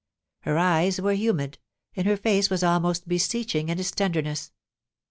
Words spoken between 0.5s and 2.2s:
eyes were humid, and her